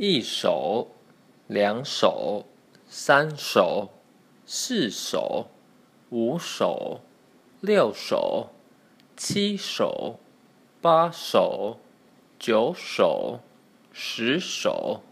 [0.00, 0.92] 一手
[1.48, 2.44] 两手
[2.88, 3.88] 三手
[4.46, 5.48] 四手
[6.10, 7.00] 五手
[7.60, 8.50] 六手
[9.16, 10.20] 七手
[10.80, 11.78] 八手
[12.38, 13.40] 九手
[13.92, 15.02] 十手